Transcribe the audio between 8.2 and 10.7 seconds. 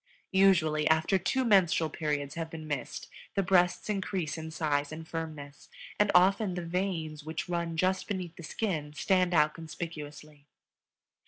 the skin stand out conspicuously.